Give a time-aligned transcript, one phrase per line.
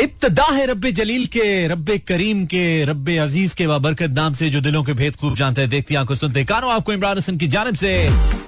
[0.00, 4.60] इब्तदा है रब जलील के रब करीम के रब अज़ीज़ के बाबरकत नाम से, जो
[4.60, 7.74] दिलों के भेद खूब जानते हैं, देखती आँखों सुनते कानो आपको इमरान हसन की जानब
[7.76, 7.92] से।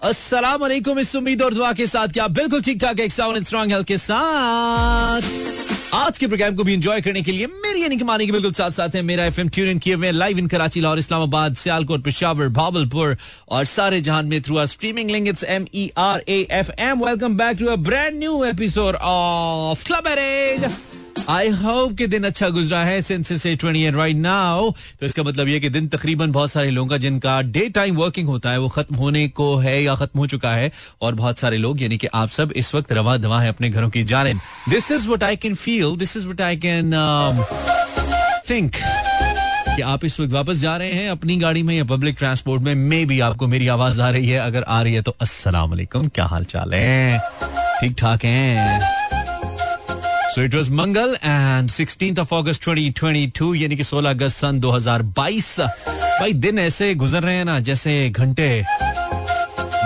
[0.03, 3.73] अस्सलाम वालेकुम इस उम्मीद और दुआ के साथ क्या बिल्कुल ठीक ठाक एक साउंड स्ट्रॉन्ग
[3.73, 5.23] हेल्थ के साथ।
[5.95, 8.53] आज के प्रोग्राम को भी एंजॉय करने के लिए मेरी यानी कि मानी के बिल्कुल
[8.53, 12.05] साथ साथ है, मेरा एफएम ट्यून इन किए हुए लाइव इन कराची लाहौर इस्लामाबाद सियालकोट
[12.05, 13.17] पेशावर भावलपुर
[13.49, 17.37] और सारे जहान में through streaming link it's M E R A F M welcome
[17.37, 20.09] back to a brand new episode of club
[21.31, 24.71] I hope कि दिन अच्छा गुजरा है सिंस ट्वेंटी राइट नाउ
[25.01, 28.29] तो इसका मतलब ये कि दिन तकरीबन बहुत सारे लोगों का, जिनका डे टाइम वर्किंग
[28.29, 30.71] होता है, वो खत्म होने को है या खत्म हो चुका है,
[31.03, 33.91] और बहुत सारे लोग, यानी कि आप सब इस वक्त रवा दवा है अपने घरों
[33.91, 34.35] की जाने।
[34.69, 36.91] This is what I can feel this is what I can
[38.51, 38.73] think
[39.77, 42.75] कि आप इस वक्त वापस जा रहे हैं अपनी गाड़ी में या पब्लिक ट्रांसपोर्ट में।
[42.75, 46.25] मे भी आपको मेरी आवाज़ आ रही है, अगर आ रही है तो अस्सलाम क्या
[46.25, 47.19] हाल चाल है?
[47.81, 49.02] ठीक ठाक हैं?
[50.35, 55.59] सो इट वॉज़ मंगल एंड सिक्सटीन ऑफ़ अगस्त 2022 यानी कि 16 अगस्त सन 2022
[55.61, 58.63] भाई दिन ऐसे गुजर रहे हैं ना, जैसे घंटे,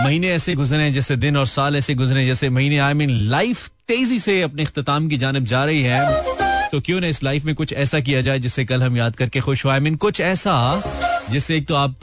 [0.04, 4.18] महीने ऐसे गुजरे जैसे दिन और साल ऐसे गुजरे जैसे महीने आई मीन लाइफ तेज़ी
[4.18, 7.72] से अपने अख्ताम की जानब जा रही है। तो क्यों ना इस लाइफ में कुछ
[7.74, 10.82] ऐसा किया जाए जिससे कल हम याद करके खुश हो। आई मीन कुछ ऐसा
[11.30, 12.00] जिससे एक तो आप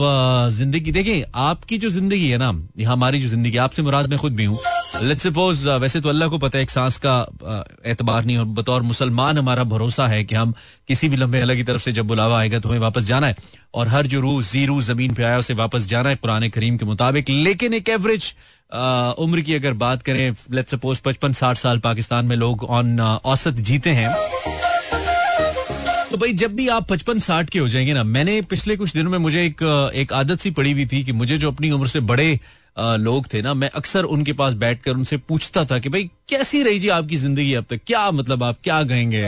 [0.51, 2.51] ज़िंदगी, देखिए, आपकी जो ज़िंदगी है ना
[2.91, 4.59] हमारी जो ज़िंदगी आपसे मुराद में खुद भी हूँ।
[5.01, 7.13] लेट्स सपोज़ वैसे तो अल्लाह को पता है एक सांस का
[7.91, 10.53] एतबार नहीं और बतौर मुसलमान हमारा भरोसा है कि हम
[10.87, 13.35] किसी भी लंबे अल्लाह की तरफ़ से जब बुलावा आएगा तो हमें वापस जाना है।
[13.73, 16.85] और हर जो रूह ज़ीरो ज़मीन पे आया उसे वापस जाना है पुराने करीम के
[16.85, 18.33] मुताबिक। लेकिन एक एवरेज
[19.19, 23.53] उम्र की अगर बात करें लेट्स सपोज़ पचपन साठ साल पाकिस्तान में लोग ऑन औसत
[23.69, 24.09] जीते हैं।
[26.13, 29.11] तो भाई जब भी आप पचपन साठ के हो जाएँगे ना, मैंने पिछले कुछ दिनों
[29.11, 29.61] में मुझे एक
[29.95, 32.27] एक आदत सी पड़ी हुई थी कि मुझे जो अपनी उम्र से बड़े
[32.77, 36.79] लोग थे ना, मैं अक्सर उनके पास बैठकर उनसे पूछता था कि भाई, कैसी रही
[36.79, 37.79] जी आपकी ज़िंदगी अब तक?
[37.87, 39.27] क्या मतलब आप क्या कहेंगे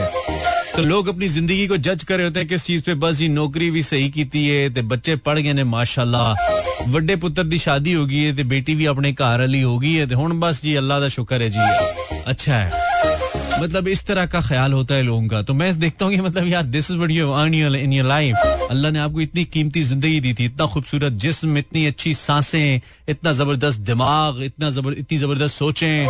[0.76, 2.94] तो लोग अपनी ज़िंदगी को जज कर रहे होते हैं किस चीज़ पे?
[2.94, 7.44] बस जी नौकरी भी सही की है ते बच्चे पढ़ गए ने, माशाल्लाह। ਵੱਡੇ पुत्र
[7.48, 10.62] की शादी है ते बेटी भी अपने घर वाली हो गई है ते हुन बस
[10.62, 13.15] जी अल्लाह का शुक्र है जी। अच्छा है।
[13.60, 16.62] मतलब इस तरह का ख्याल होता है लोगों का। तो मैं देखता हूँ मतलब यार
[16.64, 20.44] this is you earn in your life Allah ने आपको इतनी कीमती ज़िंदगी दी थी,
[20.44, 26.06] इतना खूबसूरत जिस्म, इतनी अच्छी साँसें, इतना ज़बरदस्त दिमाग, इतना जबर, इतनी ज़बरदस्त सोचें।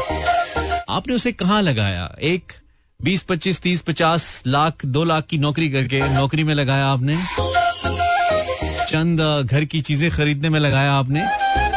[0.88, 2.14] आपने उसे कहाँ लगाया?
[2.22, 2.52] एक
[3.00, 7.16] बीस पच्चीस तीस पचास लाख, दो लाख की नौकरी करके नौकरी में लगाया आपने?
[8.88, 11.26] चंद घर की चीज़ें खरीदने में लगाया आपने?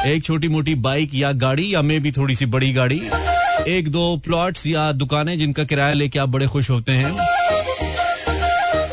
[0.08, 3.02] एक छोटी मोटी बाइक या गाड़ी या मे भी थोड़ी सी बड़ी गाड़ी?
[3.68, 7.12] एक दो प्लॉट्स या दुकानें जिनका किराया लेके आप बड़े खुश होते हैं।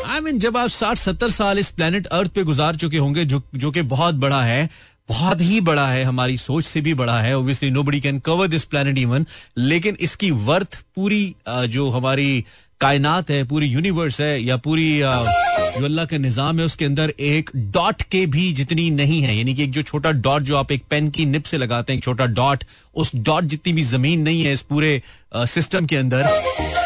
[0.03, 2.97] आई I मीन mean, जब आप साठ सत्तर साल इस प्लेनेट अर्थ पे गुजार चुके
[2.97, 4.69] होंगे जो जो कि बहुत बड़ा है
[5.09, 8.65] बहुत ही बड़ा है हमारी सोच से भी बड़ा है obviously nobody can cover this
[8.65, 9.25] planet even
[9.57, 12.45] लेकिन इसकी वर्थ पूरी जो हमारी
[12.81, 17.49] कायनात है, पूरी यूनिवर्स है, या पूरी जो अल्लाह का निज़ाम है, उसके अंदर एक
[17.73, 20.83] डॉट के भी जितनी नहीं है। यानी कि एक जो छोटा डॉट जो आप एक
[20.89, 22.63] पेन की निप से लगाते हैं छोटा डॉट
[22.95, 25.01] उस डॉट जितनी भी ज़मीन नहीं है इस पूरे
[25.35, 26.27] सिस्टम के अंदर,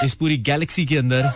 [0.05, 1.31] इस पूरी गैलेक्सी के अंदर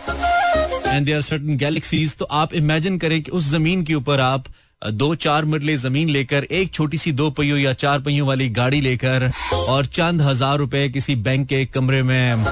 [0.86, 4.44] एंड देर सर्टन गैलेक्सीज तो आप इमेजिन करें कि उस ज़मीन के ऊपर आप
[4.82, 8.80] दो चार मरले ज़मीन लेकर, एक छोटी सी दो पहियों या चार पहियों वाली गाड़ी
[8.80, 12.44] लेकर, और चंद हज़ार रुपए किसी बैंक के कमरे में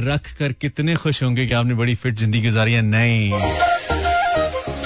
[0.00, 3.30] रख कर कितने खुश होंगे कि आपने बड़ी फिट ज़िंदगी गुजारी है। नहीं।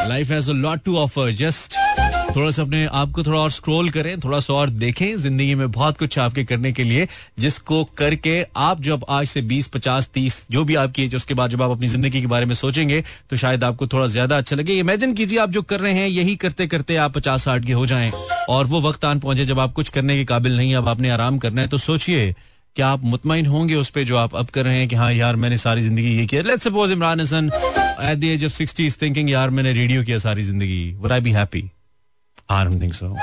[0.09, 1.77] Life has a lot to offer just
[2.37, 5.71] थोड़ा सा अपने आप को थोड़ा और स्क्रॉल करें, थोड़ा सा और देखें ज़िंदगी में
[5.72, 7.06] बहुत कुछ आपके करने के लिए,
[7.39, 11.51] जिसको करके आप जब आज से 20 50 30 जो भी आपकी एज उसके बाद
[11.51, 14.78] जब आप अपनी ज़िंदगी के बारे में सोचेंगे तो शायद आपको थोड़ा ज़्यादा अच्छा लगे।
[14.78, 17.84] इमेजिन कीजिए आप जो कर रहे हैं, यही करते करते आप पचास, साठ के हो
[17.87, 18.11] जाए।
[18.49, 21.39] और वो वक्त आन पहुँचे जब आप कुछ करने के काबिल नहीं अब आपने आराम
[21.39, 22.34] करना है तो सोचिए
[22.77, 25.37] क्या आप मुतमिन होंगे उस पर जो आप अब कर रहे हैं कि हाँ यार
[25.37, 27.50] मैंने सारी ज़िंदगी ये किया। Let's suppose Imran Hasan
[28.03, 31.21] at the age of 60 is thinking यार मैंने रेडियो किया सारी ज़िंदगी। Would I
[31.21, 31.65] be happy
[32.50, 33.16] I don't think so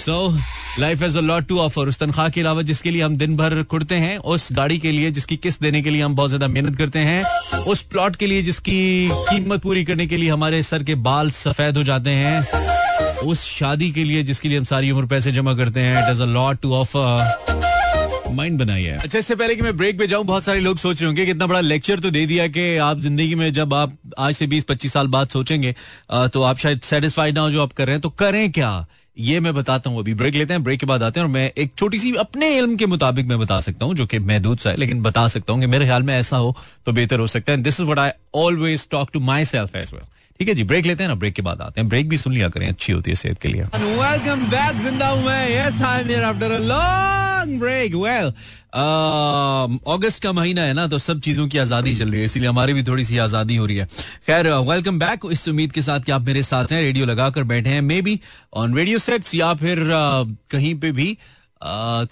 [0.00, 0.36] so
[0.80, 3.62] life has a lot to offer उस तनख्वाह के अलावा जिसके लिए हम दिन भर
[3.62, 6.76] कुड़ते हैं, उस गाड़ी के लिए जिसकी किस्त देने के लिए हम बहुत ज़्यादा मेहनत
[6.78, 7.24] करते हैं,
[7.62, 11.76] उस प्लॉट के लिए जिसकी कीमत पूरी करने के लिए हमारे सर के बाल सफ़ेद
[11.76, 12.63] हो जाते हैं।
[13.24, 16.22] उस शादी के लिए जिसके लिए हम सारी उम्र पैसे जमा करते हैं it is
[16.22, 20.44] a lot to offer mind बनाइए। अच्छा इससे पहले कि मैं ब्रेक पे जाऊँ, बहुत
[20.44, 23.52] सारे लोग सोच रहे होंगे कितना बड़ा लेक्चर तो दे दिया कि आप ज़िंदगी में
[23.52, 25.74] जब आप आज से 20-25 साल बाद सोचेंगे
[26.12, 28.86] तो आप शायद सेटिस्फाइड ना हो जो आप कर रहे हैं तो करें क्या?
[29.16, 31.50] ये मैं बताता हूँ, अभी ब्रेक लेते हैं ब्रेक के बाद आते हैं, और मैं
[31.58, 34.70] एक छोटी सी अपने इल्म के मुताबिक मैं बता सकता हूँ, जो कि महदूद सा
[34.70, 36.54] है, लेकिन बता सकता हूँ कि मेरे ख्याल में ऐसा हो
[36.86, 40.02] तो बेहतर हो सकता है। This is what I always talk to myself as well
[40.40, 42.32] ठीक है जी ब्रेक लेते हैं ना ब्रेक के बाद आते हैं। ब्रेक भी सुन
[42.32, 45.44] लिया करें अच्छी होती है सेहत के लिए। वेलकम बैक ज़िंदा हूँ मैं।
[47.58, 48.32] ब्रेक वेल
[49.94, 52.72] अगस्त का महीना है ना तो सब चीज़ों की आज़ादी चल रही है इसीलिए हमारी
[52.72, 53.84] भी थोड़ी सी आज़ादी हो रही है।
[54.26, 57.70] खैर वेलकम बैक इस उम्मीद के साथ कि आप मेरे साथ हैं रेडियो लगाकर बैठे
[57.70, 58.18] हैं maybe
[58.54, 61.16] on radio sets या फिर uh, कहीं पे भी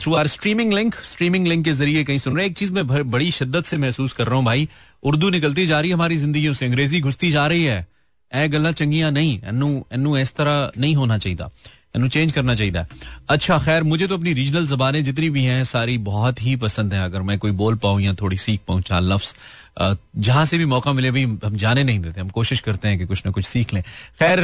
[0.00, 3.10] through our streaming link streaming link के ज़रिए कहीं सुन रहे हैं। एक चीज़ मैं
[3.10, 4.68] बड़ी शिद्दत से महसूस कर रहा हूँ भाई
[5.02, 7.86] उर्दू निकलती जा रही है हमारी ज़िंदगी से अंग्रेज़ी घुसती जा रही है।
[8.34, 11.48] ए गला चंगिया नहीं एनू एनू इस तरह नहीं होना चाहिए
[11.96, 12.84] एनू चेंज करना चाहिए
[13.30, 17.04] अच्छा खैर मुझे तो अपनी रीजनल जबानें जितनी भी हैं सारी बहुत ही पसंद है
[17.04, 19.34] अगर मैं कोई बोल पाऊँ या थोड़ी सीख पाऊँ चार लफ्स
[19.80, 23.04] जहाँ से भी मौका मिले भी हम जाने नहीं देते हम कोशिश करते हैं कि
[23.06, 23.82] कुछ ना कुछ सीख लें
[24.18, 24.40] खैर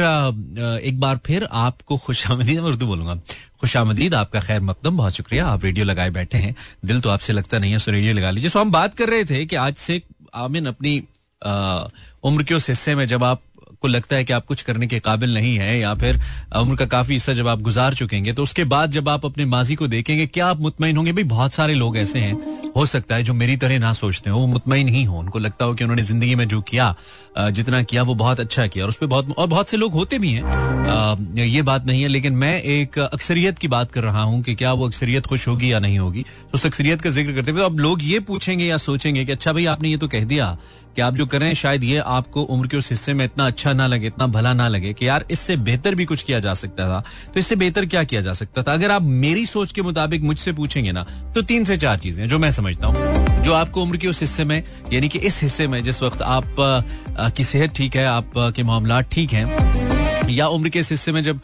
[0.83, 3.15] एक बार फिर आपको खुश आमदीद मैं उर्दू बोलूँगा
[3.59, 7.33] खुश आमदीद आपका खैर मकदम बहुत शुक्रिया आप रेडियो लगाए बैठे हैं दिल तो आपसे
[7.33, 9.75] लगता नहीं है सो रेडियो लगा लीजिए सो हम बात कर रहे थे कि आज
[9.77, 10.01] से
[10.45, 10.97] आमिन अपनी
[12.25, 13.41] उम्र के उस हिस्से में जब आप
[13.81, 16.19] को लगता है कि आप कुछ करने के काबिल नहीं है, या फिर
[16.57, 19.75] उम्र का काफ़ी हिस्सा जब आप गुजार चुकेंगे तो उसके बाद जब आप अपने माजी
[19.75, 21.11] को देखेंगे, क्या आप मुतमिन होंगे?
[21.11, 22.33] भाई, बहुत सारे लोग ऐसे हैं,
[22.75, 25.65] हो सकता है, जो मेरी तरह ना सोचते हो, वो मुतमिन नहीं हो। उनको लगता
[25.65, 26.95] हो कि उन्होंने ज़िंदगी में जो किया
[27.51, 30.19] जितना किया, वो बहुत अच्छा किया, और उस पर बहुत, और बहुत से लोग होते
[30.19, 34.41] भी हैं। ये बात नहीं है, लेकिन मैं एक अक्सरियत की बात कर रहा हूँ
[34.43, 37.51] कि क्या वो अक्सरियत खुश होगी या नहीं होगी। तो उस अक्सरियत का ज़िक्र करते
[37.51, 40.57] हुए अब लोग ये पूछेंगे या सोचेंगे कि अच्छा भाई, आपने ये तो कह दिया
[40.95, 43.47] कि आप जो कर रहे हैं, शायद ये आपको उम्र के उस हिस्से में इतना
[43.47, 46.53] अच्छा ना लगे, इतना भला ना लगे कि यार इससे बेहतर भी कुछ किया जा
[46.55, 47.03] सकता था।
[47.33, 48.73] तो इससे बेहतर क्या किया जा सकता था?
[48.73, 51.05] अगर आप मेरी सोच के मुताबिक मुझसे पूछेंगे ना
[51.35, 54.43] तो तीन से चार चीज़ें जो मैं समझता हूँ। जो आपको उम्र के उस हिस्से
[54.43, 54.63] में,
[54.93, 56.55] यानी कि इस हिस्से में, जिस वक्त आप
[57.35, 59.47] की सेहत ठीक है, आप के मामला ठीक है,
[60.29, 61.39] या उम्र के इस हिस्से में जब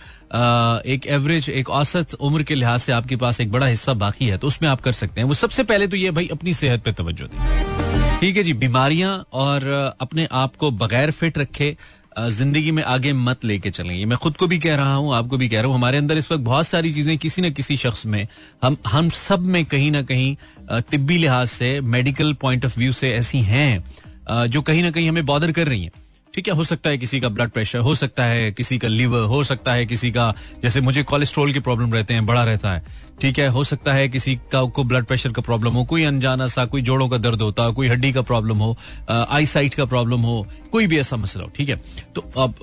[0.87, 4.37] एक एवरेज एक औसत उम्र के लिहाज से आपके पास एक बड़ा हिस्सा बाकी है
[4.37, 6.91] तो उसमें आप कर सकते हैं। वो सबसे पहले तो ये भाई, अपनी सेहत पे
[6.93, 7.74] तवज्जो दें।
[8.19, 9.63] ठीक है जी, बीमारियाँ और
[10.01, 11.75] अपने आप को बगैर फिट रखे
[12.19, 15.37] ज़िंदगी में आगे मत लेके चलें। ये मैं खुद को भी कह रहा हूँ आपको
[15.37, 18.05] भी कह रहा हूँ। हमारे अंदर इस वक्त बहुत सारी चीज़ें किसी न किसी शख्स
[18.05, 18.27] में,
[18.63, 20.35] हम हम सब में कहीं ना कहीं
[20.81, 25.25] तिब्बी लिहाज से मेडिकल पॉइंट ऑफ़ व्यू से ऐसी हैं जो कहीं ना कहीं हमें
[25.25, 25.91] बॉदर कर रही हैं।
[26.35, 29.23] ठीक है हो सकता है किसी का ब्लड प्रेशर हो सकता है किसी का लिवर
[29.23, 30.33] हो सकता है किसी का,
[30.63, 32.83] जैसे मुझे कोलेस्ट्रोल के प्रॉब्लम रहते हैं, बड़ा रहता है।
[33.21, 36.47] ठीक है, हो सकता है किसी का, को ब्लड प्रेशर का प्रॉब्लम हो, कोई अनजाना
[36.47, 38.77] सा, कोई जोड़ों का दर्द होता, कोई हड्डी का प्रॉब्लम हो
[39.09, 41.81] आई साइट का प्रॉब्लम हो, कोई भी ऐसा मसला हो, ठीक है?
[42.15, 42.55] तो अब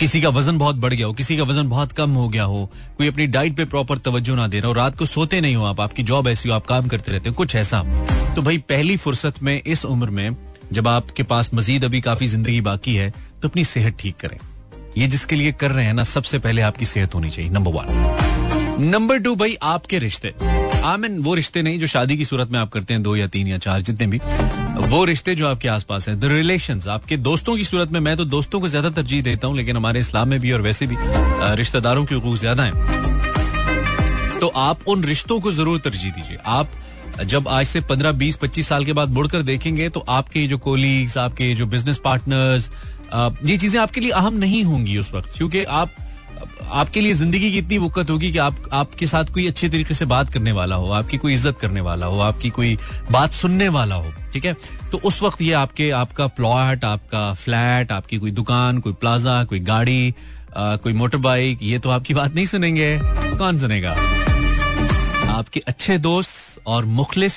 [0.00, 2.70] किसी का वज़न बहुत बढ़ गया हो, किसी का वज़न बहुत कम हो गया हो,
[2.98, 5.64] कोई अपनी डाइट पे प्रॉपर तवज्जो ना दे रहा हो, रात को सोते नहीं हो
[5.64, 7.82] आप, आपकी जॉब ऐसी हो, आप काम करते रहते हो, कुछ ऐसा।
[8.34, 10.34] तो भाई, पहली फुर्सत में इस उम्र में
[10.72, 13.10] जब आपके पास मजीद अभी काफ़ी ज़िंदगी बाकी है
[13.42, 14.38] तो अपनी सेहत ठीक करें।
[14.98, 18.84] ये जिसके लिए कर रहे हैं ना, सबसे पहले आपकी सेहत होनी चाहिए नंबर वन
[18.84, 20.32] नंबर टू भाई, आपके रिश्ते।
[20.84, 23.46] आमिन, वो रिश्ते नहीं जो शादी की सूरत में आप करते हैं, दो या तीन
[23.48, 24.18] या चार, जितने भी।
[24.88, 28.24] वो रिश्ते जो आपके आसपास हैं द रिलेशन आपके दोस्तों की सूरत में, मैं तो
[28.26, 30.96] दोस्तों को ज़्यादा तरजीह देता हूँ, लेकिन हमारे इस्लाम में भी और वैसे भी
[31.56, 32.94] रिश्तेदारों के हकूक ज़्यादा है।
[34.40, 36.68] तो आप उन रिश्तों को ज़रूर तरजीह दीजिए। आप
[37.24, 41.16] जब आज से पंद्रह बीस पच्चीस साल के बाद मुड़कर देखेंगे तो आपके जो कोलीग्स
[41.18, 42.70] आपके जो बिज़नेस पार्टनर्स
[43.44, 45.90] ये चीज़ें आपके लिए अहम नहीं होंगी उस वक्त क्योंकि आप
[46.70, 50.04] आपके लिए ज़िंदगी की इतनी वक्त होगी कि आप आपके साथ कोई अच्छे तरीके से
[50.04, 52.76] बात करने वाला हो आपकी कोई इज़्ज़त करने वाला हो आपकी कोई
[53.12, 54.54] बात सुनने वाला हो ठीक है?
[54.92, 59.60] तो उस वक्त ये आपके आपका प्लॉट आपका फ्लैट आपकी कोई दुकान कोई प्लाजा कोई
[59.60, 60.14] गाड़ी
[60.56, 63.96] आ, कोई मोटर बाइक ये तो आपकी बात नहीं सुनेंगे कौन सुनेगा?
[65.36, 67.34] आपके अच्छे दोस्त और मुखलिस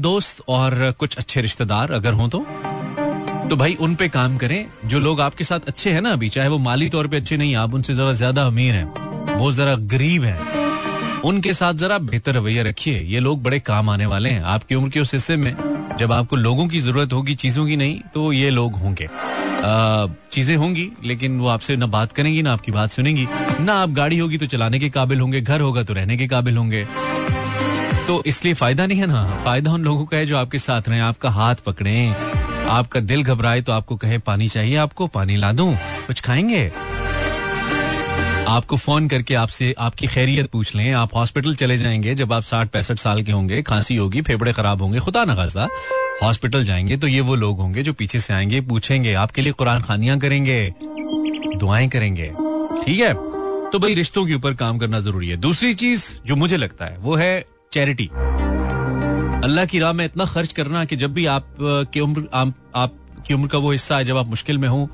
[0.00, 2.38] दोस्त और कुछ अच्छे रिश्तेदार अगर हों तो।
[3.50, 6.48] तो भाई, उन पे काम करें। जो लोग आपके साथ अच्छे हैं ना अभी, चाहे
[6.48, 8.84] वो माली तौर पे अच्छे नहीं, आप उनसे जरा ज़्यादा अमीर हैं।
[9.36, 14.06] वो जरा गरीब हैं। उनके साथ जरा बेहतर रवैया रखिए। ये लोग बड़े काम आने
[14.06, 15.56] वाले हैं। आपकी उम्र के उस हिस्से में,
[15.98, 19.08] जब आपको लोगों की ज़रूरत होगी, चीज़ों की नहीं तो ये लोग होंगे।
[20.32, 23.26] चीज़ें होंगी, लेकिन वो आपसे ना बात करेंगी, ना आपकी बात सुनेंगी।
[23.60, 26.56] ना आप गाड़ी होगी तो चलाने के काबिल होंगे, घर होगा तो रहने के काबिल
[26.56, 26.86] होंगे।
[28.06, 29.24] तो इसलिए फ़ायदा नहीं है ना?
[29.44, 32.12] फ़ायदा उन लोगों का है जो आपके साथ रहे, आपका हाथ पकड़े।
[32.68, 35.74] आपका दिल घबराए तो आपको कहे, पानी चाहिए आपको, पानी ला दू।
[36.06, 36.70] कुछ खाएँगे?
[38.48, 42.70] आपको फ़ोन करके आपसे आपकी खैरियत पूछ लें। आप हॉस्पिटल चले जाएँगे जब आप साठ
[42.70, 45.68] पैंसठ साल के होंगे खांसी होगी फेफड़े खराब होंगे खुदा न खासा
[46.22, 49.82] हॉस्पिटल जाएँगे तो ये वो लोग होंगे जो पीछे से आएँगे पूछेंगे आपके लिए कुरान
[49.82, 50.74] खानियाँ करेंगे
[51.56, 52.28] दुआएँ करेंगे।
[52.84, 53.12] ठीक है?
[53.70, 56.96] तो भाई रिश्तों के ऊपर काम करना ज़रूरी है। दूसरी चीज़ जो मुझे लगता है
[56.98, 58.06] वो है चैरिटी।
[59.44, 63.34] अल्लाह की राह में इतना खर्च करना कि जब भी आप की उम्र आप, आपकी
[63.34, 64.88] उम्र का वो हिस्सा है जब आप मुश्किल में हो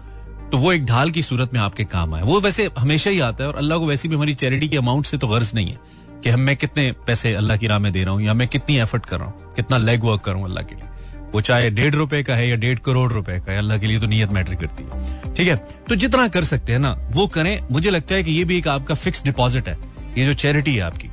[0.53, 3.45] तो वो एक ढाल की सूरत में आपके काम आए वो वैसे हमेशा ही आता
[3.45, 5.79] है और अल्लाह को वैसे भी हमारी चैरिटी के अमाउंट से तो गर्ज नहीं है
[6.25, 8.79] कि हम मैं कितने पैसे अल्लाह की राह में दे रहा हूँ या मैं कितनी
[8.81, 10.85] एफर्ट कर रहा हूँ, कितना लेग वर्क कर अल्लाह के लिए।
[11.33, 14.01] वो चाहे डेढ़ रुपए का है या डेढ़ करोड़ रुपए का है, अल्लाह के लिए
[14.01, 15.57] तो नीयत मैटर करती है। ठीक है?
[15.89, 18.69] तो जितना कर सकते हैं ना, वो करें। मुझे लगता है कि ये भी एक
[18.69, 19.77] आपका फिक्स डिपॉजिट है।
[20.19, 21.11] ये जो चैरिटी है आपकी।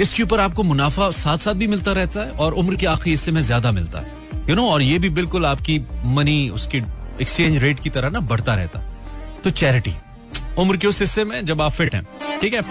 [0.00, 3.32] इसके ऊपर आपको मुनाफा साथ साथ भी मिलता रहता है और उम्र के आखिरी हिस्से
[3.32, 5.78] में ज़्यादा मिलता है। यू नो और ये भी बिल्कुल आपकी
[6.14, 6.80] मनी उसकी
[7.20, 8.82] एक्सचेंज रेट की तरह ना बढ़ता रहता।
[9.44, 9.94] तो चैरिटी
[10.58, 12.06] उम्र के उस हिस्से में जब आप फिट हैं,
[12.40, 12.62] ठीक है?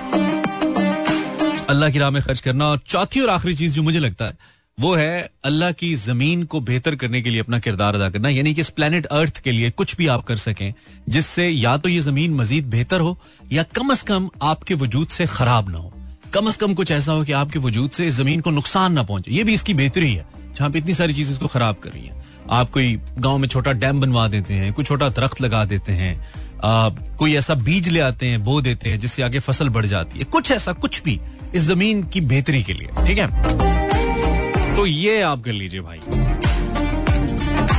[1.69, 4.37] अल्लाह की राह में खर्च करना और चौथी और आखिरी चीज़ जो मुझे लगता है,
[4.77, 8.53] वो है अल्लाह की ज़मीन को बेहतर करने के लिए अपना किरदार अदा करना, यानी
[8.53, 10.73] कि इस प्लेनेट अर्थ के लिए कुछ भी आप कर सकें,
[11.09, 13.17] जिससे या तो ये ज़मीन मजीद बेहतर हो,
[13.51, 15.93] या कम अज कम आपके वजूद से खराब ना हो।
[16.33, 19.03] कम अज कम कुछ ऐसा हो कि आपके वजूद से इस ज़मीन को नुकसान ना
[19.03, 20.25] पहुँचे। ये भी इसकी बेहतरी है,
[20.57, 23.71] जहाँ पे इतनी सारी चीज़ें इसको खराब कर रही हैं। आप कोई गाँव में छोटा
[23.71, 26.15] डैम बनवा देते हैं कोई छोटा दरख्त लगा देते हैं
[26.63, 30.19] आ, कोई ऐसा बीज ले आते हैं बो देते हैं जिससे आगे फ़सल बढ़ जाती
[30.19, 31.19] है। कुछ ऐसा कुछ भी
[31.55, 34.75] इस ज़मीन की बेहतरी के लिए ठीक है?
[34.75, 35.99] तो ये आप कर लीजिए भाई।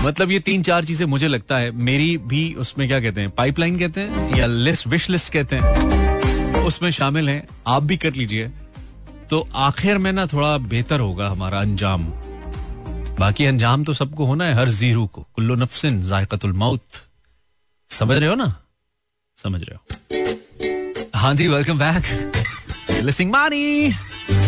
[0.04, 3.78] मतलब ये तीन चार चीज़ें मुझे लगता है मेरी भी उसमें क्या कहते हैं पाइपलाइन
[3.78, 8.50] कहते हैं या लिस्ट विश लिस्ट कहते हैं उसमें शामिल है। आप भी कर लीजिए।
[9.30, 12.12] तो आखिर में ना थोड़ा बेहतर होगा हमारा अंजाम।
[13.22, 17.00] बाकी अंजाम तो सबको होना है, हर जीरू को। कुल्लो नफसिन जायकतुल मौत।
[17.90, 18.54] समझ रहे हो ना?
[19.38, 19.82] समझ रहे हो।
[21.14, 23.90] हाँ जी वेलकम बैक लिसनिंग मानी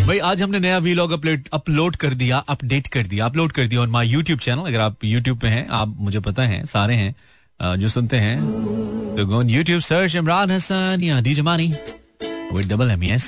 [0.07, 3.81] भाई, आज हमने नया वीलॉग अपलोड अपलोड कर दिया अपडेट कर दिया अपलोड कर दिया
[3.81, 7.76] और माय यूट्यूब चैनल अगर आप यूट्यूब पे हैं, आप, मुझे पता है, सारे हैं
[7.78, 8.38] जो सुनते हैं
[9.16, 11.73] तो go YouTube search Imran Hasan या D Zamani
[12.52, 13.26] with double M S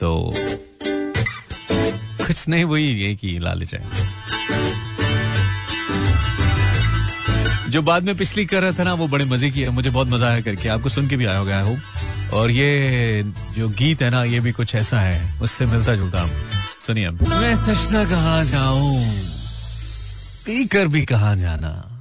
[0.00, 0.12] तो
[2.48, 3.84] नहीं वही ये की, लालच है।
[7.70, 10.08] जो बाद में पिछली कर रहा था ना, वो बड़े मज़े की है। मुझे बहुत
[10.08, 11.76] मज़ा आया करके। आपको सुन के भी आया होगा हो
[12.32, 16.30] और ये जो गीत है ना, ये भी कुछ ऐसा है। उससे मिलता जुलता हम।
[16.86, 19.04] सुनिए मैं तशना कहा जाऊँ?
[20.46, 21.92] पीकर भी कहा जाना?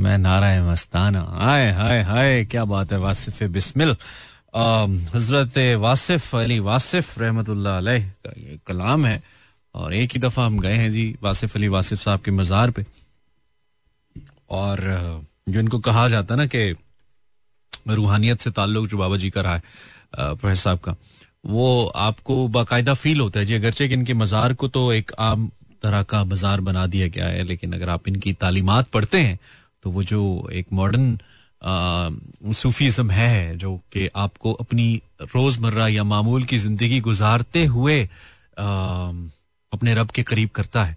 [0.00, 3.96] मैं नारा मस्ताना। हाय हाय हाय, क्या बात है, वासिफ बिस्मिल।
[4.54, 9.22] हज़रत वासिफ अली वासिफ ये कलाम है,
[9.74, 12.84] और एक ही दफ़ा हम गए हैं जी वासिफ अली वासिफ साहब के मजार पे।
[14.50, 14.80] और
[15.48, 16.74] जो इनको कहा जाता है ना कि
[17.90, 19.62] रूहानियत से ताल्लुक जो बाबा जी का रहा है
[20.14, 20.94] प्रोफेसर साहब का,
[21.46, 25.50] वो आपको बाकायदा फील होता है जी, अगरचे इनके मज़ार को तो एक आम
[25.82, 29.38] तरह का मज़ार बना दिया गया है, लेकिन अगर आप इनकी तालीमात पढ़ते हैं
[29.84, 31.18] तो वो जो एक मॉडर्न
[31.62, 38.02] सूफीज़म है, जो कि आपको अपनी रोज़मर्रा या मामूल की ज़िंदगी गुजारते हुए
[39.72, 40.96] अपने रब के करीब करता है।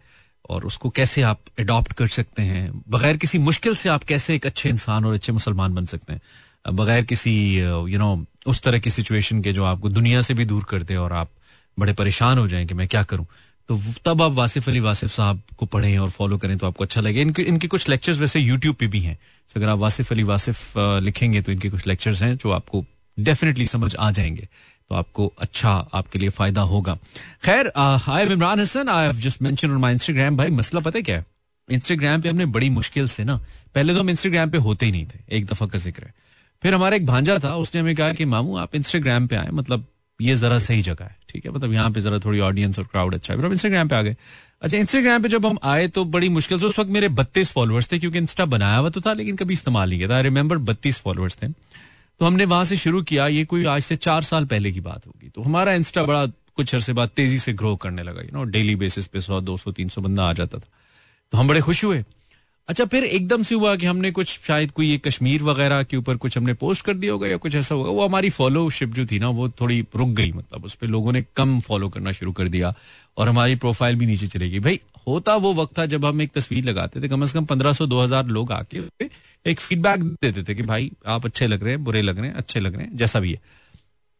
[0.50, 2.72] और उसको कैसे आप अडॉप्ट कर सकते हैं?
[2.90, 6.22] बगैर किसी मुश्किल से आप कैसे एक अच्छे इंसान और अच्छे मुसलमान बन सकते हैं?
[6.66, 10.64] बगैर किसी यू नो उस तरह की सिचुएशन के जो आपको दुनिया से भी दूर
[10.64, 11.30] कर दे और आप
[11.78, 13.26] बड़े परेशान हो जाएँ कि मैं क्या करूँ?
[13.70, 17.02] तो तब आप वासिफ अली वासिफ साहब को पढ़ें और फॉलो करें तो आपको अच्छा
[17.02, 20.24] लगे इनके इनके कुछ लेक्चर्स वैसे यूट्यूब पे भी हैं। तो अगर आप वासिफ अली
[20.24, 22.84] वासिफ लिखेंगे तो इनके कुछ लेक्चर्स हैं जो आपको
[23.18, 24.48] डेफिनेटली समझ आ जाएँगे।
[24.90, 26.98] तो आपको अच्छा आपके लिए फ़ायदा होगा।
[27.44, 30.98] खैर I am Imran Hasan I have just mention on my Instagram भाई, मसला पता
[30.98, 31.26] है क्या है?
[31.70, 33.36] इंस्टाग्राम पे हमने बड़ी मुश्किल से ना,
[33.76, 36.14] पहले तो हम इंस्टाग्राम पे होते ही नहीं थे, एक दफ़ा का ज़िक्र है।
[36.64, 39.86] फिर हमारा एक भांजा था, उसने हमें कहा कि, मामू, आप इंस्टाग्राम पे आए मतलब
[40.22, 41.52] ये जरा सही जगह है, ठीक है?
[41.52, 44.16] मतलब यहाँ पे जरा थोड़ी ऑडियंस और क्राउड अच्छा है। इंस्टाग्राम पे आ गए।
[44.62, 47.92] अच्छा इंस्टाग्राम पे जब हम आए तो बड़ी मुश्किल से उस वक्त मेरे बत्तीस फॉलोअर्स
[47.92, 50.58] थे, क्योंकि इंस्टा बनाया हुआ तो था, लेकिन कभी इस्तेमाल नहीं किया था। आई रिमेंबर
[50.58, 54.46] बत्तीस फॉलोअर्स थे। तो हमने वहाँ से शुरू किया। ये कोई आज से चार साल
[54.46, 58.04] पहले की बात होगी। तो हमारा इंस्टा बड़ा कुछ अरसे बाद तेज़ी से ग्रो करने
[58.04, 60.68] लगा यू नो डेली बेसिस पे सौ, दो सौ, तीन सौ बंदा आ जाता था।
[61.32, 62.04] तो हम बड़े खुश हुए।
[62.70, 66.18] अच्छा फिर एकदम से हुआ कि हमने कुछ, शायद कोई ये कश्मीर वगैरह के ऊपर
[66.18, 67.90] कुछ हमने पोस्ट कर दिया होगा या कुछ ऐसा होगा?
[67.90, 71.26] वो हमारी फॉलोशिप जो थी ना, वो थोड़ी रुक गई मतलब उस पर लोगों ने
[71.36, 72.74] कम फॉलो करना शुरू कर दिया
[73.18, 76.64] और हमारी प्रोफ़ाइल भी नीचे चलेगी। भाई, होता वो वक्त था जब हम एक तस्वीर
[76.64, 78.82] लगाते थे, कम से कम पंद्रह सौ, दो हज़ार लोग आके
[79.46, 82.36] एक फीडबैक देते थे कि भाई, आप अच्छे लग रहे हैं, बुरे लग रहे हैं,
[82.36, 83.42] अच्छे लग रहे हैं, जैसा भी है।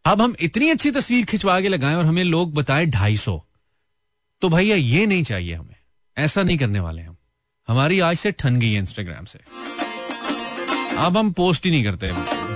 [0.06, 3.44] अब हम इतनी अच्छी तस्वीर खिंचवा के लगाएँ और हमें लोग बताए ढाई सौ।
[4.42, 5.76] तो भैया, ये नहीं चाहिए हमें।
[6.18, 7.16] ऐसा नहीं करने वाले हम।
[7.70, 9.40] हमारी आज से ठन गई है इंस्टाग्राम से।
[10.98, 12.12] अब हम पोस्ट ही नहीं करते।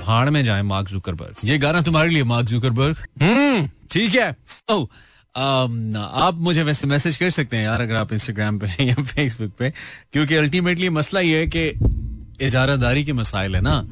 [0.05, 4.71] भाड़ में जाए मार्क जुकरबर्ग ये गाना तुम्हारे लिए मार्क जुकरबर्ग हम्म ठीक है। So,
[4.71, 9.51] um, आप मुझे वैसे मैसेज कर सकते हैं यार अगर आप इंस्टाग्राम पे या फेसबुक
[9.59, 9.73] पे।
[10.13, 11.67] क्योंकि अल्टीमेटली मसला ये है कि
[12.45, 13.87] इजारादारी के मसाइल है ना।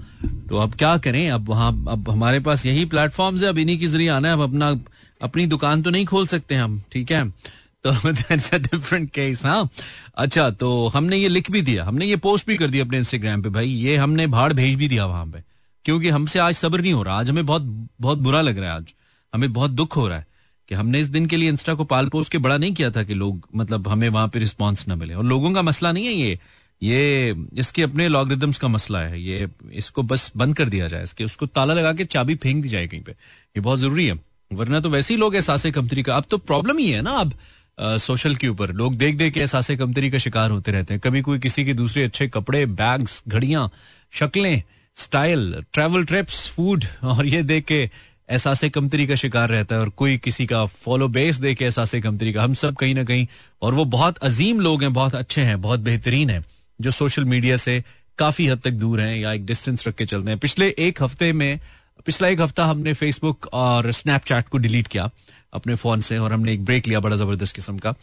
[0.50, 1.32] तो अब क्या करें?
[1.32, 4.42] अब वहाँ अब हमारे पास यही प्लेटफॉर्म है। अब इन्हीं के ज़रिए आना है। अब
[4.42, 4.80] अपना
[5.22, 7.34] अपनी दुकान तो नहीं खोल सकते हम ठीक है?
[7.86, 9.70] तो डिफरेंट केस हाँ?
[10.16, 13.42] अच्छा तो हमने ये लिख भी दिया, हमने ये पोस्ट भी कर दिया अपने इंस्टाग्राम
[13.42, 15.44] पे, भाई, ये हमने भाड़ भेज भी दिया वहाँ पे,
[15.86, 17.62] क्योंकि हमसे आज सब्र नहीं हो रहा, आज हमें बहुत
[18.02, 18.94] बहुत बुरा लग रहा है आज,
[19.34, 20.26] हमें बहुत दुख हो रहा है
[20.70, 23.04] कि हमने इस दिन के लिए इंस्टा को पाल पोस्ट के बड़ा नहीं किया था
[23.04, 26.14] कि लोग मतलब हमें वहाँ पे रिस्पॉन्स ना मिले, और लोगों का मसला नहीं है
[26.14, 26.40] ये
[26.82, 31.24] ये इसके अपने लॉगरिदम्स का मसला है, ये इसको बस बंद कर दिया जाए, इसके,
[31.24, 34.20] उसको ताला लगा के चाबी फेंक दी जाए कहीं पे, ये बहुत ज़रूरी है,
[34.52, 37.34] वरना तो वैसे ही लोग एहसास कमतरी का, अब तो प्रॉब्लम ही है ना अब
[37.78, 41.22] सोशल के ऊपर। लोग देख देख के एहसास कमतरी का शिकार होते रहते हैं। कभी
[41.22, 43.70] कोई किसी के दूसरे अच्छे कपड़े बैग्स घड़ियाँ,
[44.14, 44.62] शक्लें
[44.98, 47.82] स्टाइल ट्रेवल ट्रिप्स फ़ूड और ये देख के
[48.30, 51.96] एहसास कमतरी का शिकार रहता है और कोई किसी का फॉलो बेस देख के एहसास
[51.96, 53.26] कमतरी का। हम सब कहीं ना कहीं,
[53.62, 56.44] और वो बहुत अजीम लोग हैं, बहुत अच्छे हैं, बहुत बेहतरीन हैं,
[56.80, 57.84] जो सोशल मीडिया से
[58.20, 61.32] काफ़ी हद तक दूर हैं या एक डिस्टेंस रख के चलते हैं। पिछले एक हफ़्ते
[61.34, 61.60] में,
[62.06, 65.10] पिछला एक हफ़्ता हमने फेसबुक और स्नैपचैट को डिलीट किया।
[65.54, 67.96] अपने फ़ोन से और हमने एक ब्रेक लिया बड़ा ज़बरदस्त किस्म का।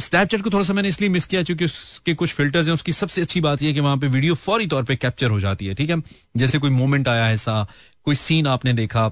[0.00, 3.22] स्नैपचैट को थोड़ा सा मैंने इसलिए मिस किया क्योंकि उसके कुछ फिल्टर्स हैं, उसकी सबसे
[3.22, 5.90] अच्छी बात यह कि वहाँ पे वीडियो फौरी तौर पे कैप्चर हो जाती है, ठीक
[5.90, 6.02] है?
[6.36, 7.66] जैसे कोई मोमेंट आया ऐसा,
[8.06, 9.08] कोई सीन आपने देखा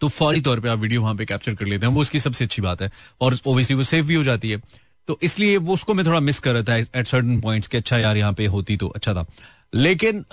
[0.00, 2.44] तो फौरी तौर पे आप वीडियो वहाँ पे कैप्चर कर लेते हैं, वो उसकी सबसे
[2.44, 4.60] अच्छी बात है और ओबियसली वो सेफ़ भी हो जाती है।
[5.08, 7.98] तो इसलिए वो उसको मैं थोड़ा मिस कर रहा था एट सर्टन पॉइंट्स के अच्छा
[7.98, 9.26] यार यहाँ पे होती तो अच्छा था।
[9.74, 10.24] लेकिन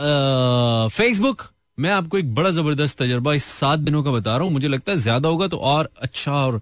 [0.92, 1.42] फेसबुक
[1.78, 4.92] मैं आपको एक बड़ा ज़बरदस्त तजर्बा इस सात दिनों का बता रहा हूँ। मुझे लगता
[4.92, 6.62] है ज़्यादा होगा तो और अच्छा और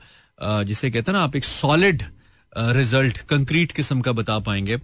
[0.66, 2.04] जिसे कहते हैं ना, आप एक सॉलिड
[2.54, 4.80] रिज़ल्ट कंक्रीट किस्म का बता पाएँगे।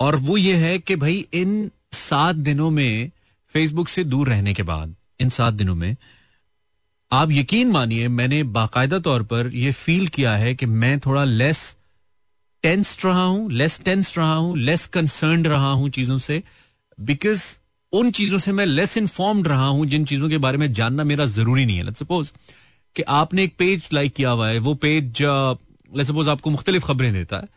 [0.00, 3.10] और वो ये है कि भाई इन सात दिनों में
[3.54, 5.96] फेसबुक से दूर रहने के बाद, इन सात दिनों में,
[7.10, 11.76] आप यकीन मानिए, मैंने बाकायदा तौर पर यह फील किया है कि मैं थोड़ा लेस
[12.64, 16.42] टेंस रहा हूँ लेस टेंस रहा हूँ लेस कंसर्न रहा हूँ चीज़ों से
[16.98, 17.44] बिकॉज़
[17.96, 21.26] उन चीज़ों से मैं लेस इन्फॉर्म्ड रहा हूँ, जिन चीज़ों के बारे में जानना मेरा
[21.26, 22.32] ज़रूरी नहीं है। लेट सपोज़
[22.96, 27.12] कि आपने एक पेज लाइक किया हुआ है, वो पेज लेट सपोज़ आपको मुख्तलिफ़ खबरें
[27.12, 27.48] देता है।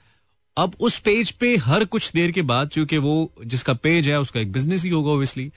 [0.58, 4.39] अब उस पेज पे हर कुछ देर के बाद, चूँकि वो जिसका पेज है, उसका
[4.39, 5.51] एक बिज़नेस ही होगा ओबियसली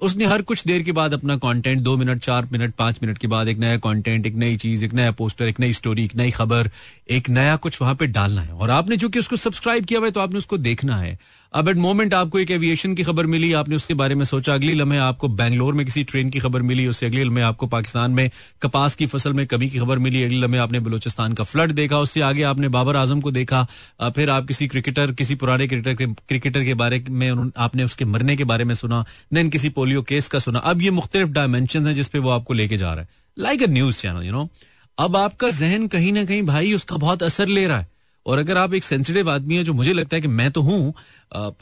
[0.00, 3.26] उसने हर कुछ देर के बाद अपना कंटेंट दो मिनट, चार मिनट, पाँच मिनट के
[3.26, 6.30] बाद एक नया कंटेंट एक नई चीज़, एक नया पोस्टर एक नई स्टोरी एक नई
[6.30, 6.70] खबर,
[7.10, 10.12] एक नया कुछ वहाँ पे डालना है। और आपने चूँकि उसको सब्सक्राइब किया हुआ है
[10.12, 11.18] तो आपने उसको देखना है।
[11.54, 14.74] अब एट मोमेंट आपको एक एविएशन की खबर मिली, आपने उसके बारे में सोचा, अगली
[14.74, 18.30] लम्हे आपको बैंगलोर में किसी ट्रेन की खबर मिली, उससे अगले लम्हे आपको पाकिस्तान में
[18.62, 21.98] कपास की फ़सल में कमी की खबर मिली, अगले लम्हे आपने बलोचिस्तान का फ्लड देखा,
[21.98, 23.66] उससे आगे आपने बाबर आज़म को देखा
[24.10, 28.64] फिर आप किसी क्रिकेटर किसी पुराने क्रिकेटर के बारे में आपने उसके मरने के बारे
[28.64, 32.30] में सुना देन किसी पोलियो केस का सुना। अब ये मुख्तलिफ़ डायमेंशन है जिसपे वो
[32.30, 34.48] आपको लेके जा रहा है। Like a news channel you know
[34.98, 37.88] अब आपका जहन कहीं ना कहीं भाई उसका बहुत असर ले रहा है।
[38.26, 40.94] और अगर आप एक सेंसिटिव आदमी है जो मुझे लगता है कि मैं तो हूँ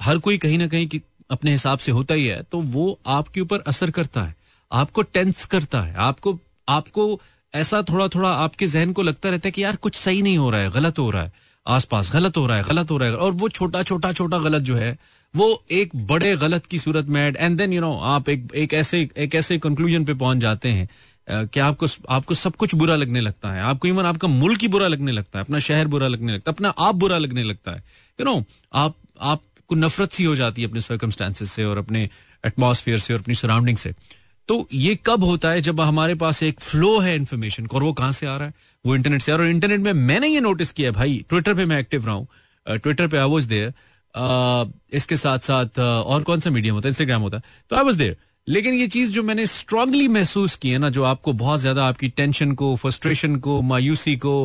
[0.03, 3.61] हर कोई कहीं ना कहीं अपने हिसाब से होता ही है तो वो आपके ऊपर
[3.67, 4.35] असर करता है।
[4.71, 6.39] आपको टेंस करता है। आपको
[6.69, 7.21] आपको
[7.55, 10.51] ऐसा थोड़ा थोड़ा आपके जहन को लगता रहता है कि यार कुछ सही नहीं हो
[10.51, 11.33] रहा है, गलत हो रहा है।
[11.67, 14.63] आसपास गलत हो रहा है, गलत हो रहा है। और वो छोटा छोटा छोटा गलत
[14.63, 14.97] जो है
[15.35, 18.75] वो एक बड़े गलत की सूरत में ad and then you know आप एक एक
[18.75, 20.89] ऐसे एक ऐसे कंक्लूजन पे पहुँच जाते हैं
[21.29, 24.87] कि आपको आपको सब कुछ बुरा लगने लगता है। आपको इवन आपका मुल्क ही बुरा
[24.89, 27.83] लगने लगता है, अपना शहर बुरा लगने लगता है, अपना आप बुरा लगने लगता है।
[28.19, 32.09] यू नो आप, आपको नफरत सी हो जाती है अपने सर्कमस्टांसिस से और अपने
[32.45, 33.95] एटमोसफियर से और अपनी सराउंडिंग से।
[34.49, 38.13] तो ये कब होता है जब हमारे पास एक फ्लो है इन्फॉर्मेशन और वो कहाँ
[38.13, 38.55] से आ रहा है?
[38.85, 41.55] वो इंटरनेट से आ रहा है। और इंटरनेट में मैंने ये नोटिस किया भाई ट्विटर
[41.55, 42.27] पे मैं एक्टिव रहा हूँ।
[42.67, 43.73] ट्विटर पे आई वॉज़ देयर
[44.15, 46.91] इसके साथ साथ और कौन सा मीडियम होता है?
[46.91, 48.17] इंस्टाग्राम होता है। तो आई वॉज़ देयर
[48.47, 52.09] लेकिन ये चीज़ जो मैंने स्ट्रांगली महसूस की है ना जो आपको बहुत ज़्यादा आपकी
[52.11, 54.37] टेंशन को फ्रस्ट्रेशन को मायूसी को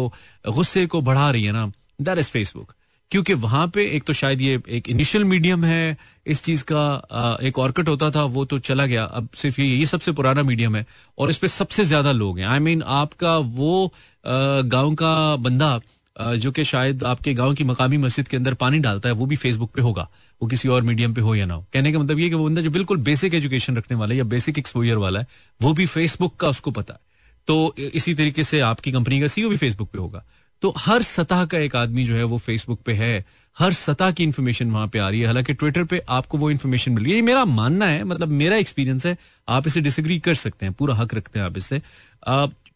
[0.48, 1.72] गुस्से को बढ़ा रही है ना
[2.02, 2.74] दैट इज़ फेसबुक
[3.12, 5.98] क्योंकि वहाँ पे एक तो शायद ये एक इनिशियल मीडियम है
[6.28, 9.86] इस चीज़ का एक ऑर्कट होता था वो तो चला गया। अब सिर्फ़ ये ये
[9.86, 10.86] सबसे पुराना मीडियम है
[11.18, 13.94] और इस पे सबसे ज़्यादा लोग हैं। आई I मीन mean, आपका वो
[14.26, 15.80] गाँव का बंदा
[16.22, 19.36] जो कि शायद आपके गाँव की मकामी मस्जिद के अंदर पानी डालता है, वो भी
[19.36, 20.10] फेसबुक पे होगा।
[20.42, 22.46] वो किसी और मीडियम पे हो या ना हो। कहने का मतलब ये कि वो
[22.46, 25.28] बंदा जो बिल्कुल बेसिक एजुकेशन रखने वाला है या बेसिक एक्सपोजर वाला है,
[25.62, 27.00] वो भी फेसबुक का उसको पता है।
[27.48, 30.24] तो इसी तरीके से आपकी कंपनी का सीईओ भी फेसबुक पे होगा।
[30.62, 33.26] तो हर सतह का एक आदमी जो है वो फेसबुक पे है।
[33.58, 36.92] हर सतह की इन्फॉर्मेशन वहाँ पे आ रही है। हालाँकि ट्विटर पे आपको वो इन्फॉर्मेशन
[36.92, 40.66] मिल रही है। मेरा मानना है मतलब मेरा एक्सपीरियंस है, आप इसे डिसग्री कर सकते
[40.66, 41.82] हैं। पूरा हक रखते हैं आप इससे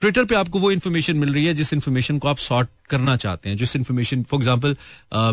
[0.01, 3.49] ट्विटर पे आपको वो इन्फॉर्मेशन मिल रही है जिस इन्फॉर्मेशन को आप सॉर्ट करना चाहते
[3.49, 4.75] हैं। जिस इन्फॉर्मेशन फॉर एग्जांपल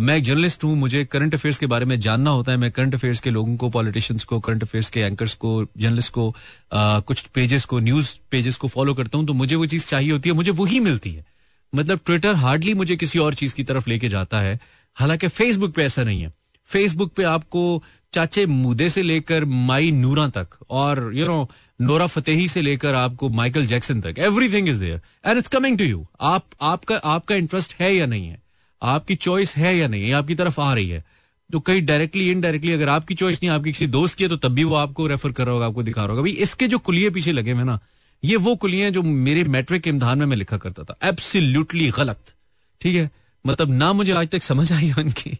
[0.03, 2.94] मैं एक जर्नलिस्ट हूँ मुझे करंट अफेयर्स के बारे में जानना होता है। मैं करंट
[2.94, 6.29] अफेयर्स के लोगों को पॉलिटिशियंस को करंट अफेयर्स के एंकर्स को जर्नलिस्ट को
[6.72, 10.12] आ, कुछ पेजेस को न्यूज़ पेजेस को फॉलो करता हूँ तो मुझे वो चीज़ चाहिए
[10.12, 11.24] होती है मुझे वही मिलती है।
[11.72, 14.59] मतलब ट्विटर हार्डली मुझे किसी और चीज़ की तरफ़ लेके जाता है।
[14.96, 16.33] हालाँकि फेसबुक पे ऐसा नहीं है।
[16.68, 21.48] फेसबुक पे आपको चाचे मुदे से लेकर माई नूरा तक और यू नो
[21.80, 25.84] नोरा फतेही से लेकर आपको माइकल जैक्सन तक everything is there and it's coming to
[25.84, 28.42] you आप, आपका आपका इंटरेस्ट है या नहीं है?
[28.82, 30.04] आपकी चॉइस है या नहीं?
[30.04, 31.04] है आपकी तरफ़ आ रही है।
[31.50, 34.52] तो कहीं डायरेक्टली इनडायरेक्टली अगर आपकी चॉइस नहीं, आपकी किसी दोस्त की है तो तब
[34.54, 37.10] भी वो आपको रेफर कर रहा होगा, आपको दिखा रहा होगा। भाई इसके जो कुलिए
[37.10, 37.78] पीछे लगे हुए ना,
[38.22, 42.34] ये वो कुलियाँ जो मेरे मैट्रिक के इम्तहान में मैं लिखा करता था। एब्सिल्यूटली गलत।
[42.80, 43.10] ठीक है?
[43.44, 45.38] मतलब ना मुझे आज तक समझ आई उनकी,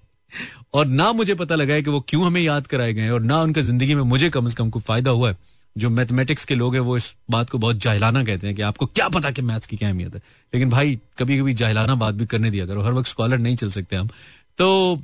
[0.75, 3.41] और ना मुझे पता लगा है कि वो क्यों हमें याद कराए गए और ना
[3.43, 5.37] उनका ज़िंदगी में मुझे कम से कम कोई फ़ायदा हुआ है।
[5.77, 8.87] जो मैथमेटिक्स के लोग हैं, वो इस बात को बहुत जाहिलाना कहते हैं कि आपको
[8.87, 10.21] क्या पता कि मैथ्स की क्या अहमियत है।
[10.53, 13.71] लेकिन भाई कभी कभी जाहिलाना बात भी करने दिया करो। हर वक्त स्कॉलर नहीं चल
[13.71, 14.09] सकते हम।
[14.59, 15.03] तो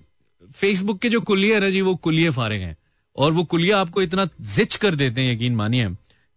[0.54, 2.76] फेसबुक के जो कुलिया है ना जी, वो कुलिये फारे हैं।
[3.16, 5.88] और वो कुलिया आपको इतना जिच कर देते हैं, यकीन मानिए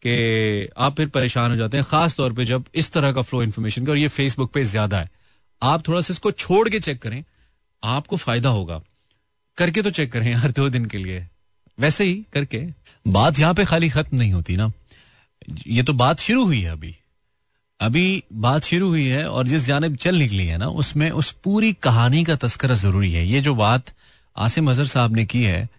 [0.03, 3.43] कि आप फिर परेशान हो जाते हैं, खास तौर पे जब इस तरह का फ्लो
[3.43, 5.09] इन्फॉर्मेशन का, और ये फेसबुक पे ज़्यादा है।
[5.61, 7.23] आप थोड़ा सा इसको छोड़ के चेक करें,
[7.83, 8.81] आपको फ़ायदा होगा।
[9.57, 11.27] करके तो चेक करें हर दो दिन के लिए।
[11.79, 12.67] वैसे ही करके,
[13.07, 14.71] बात यहाँ पे खाली खत्म नहीं होती ना।
[15.67, 16.95] ये तो बात शुरू हुई है अभी।
[17.79, 21.73] अभी बात शुरू हुई है और जिस जानब चल निकली है ना, उसमें उस पूरी
[21.73, 23.83] कहानी का तस्करा ज़रूरी है। ये जो बात
[24.37, 25.69] आसिम अजहर साहब ने की है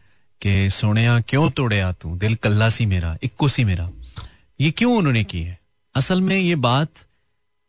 [0.41, 2.17] कि, सोनिया, क्यों तोड़े तू?
[2.17, 3.91] दिल कल्ला सी मेरा, इक्को सी मेरा।
[4.61, 5.59] ये क्यों उन्होंने की है?
[5.95, 6.89] असल में ये बात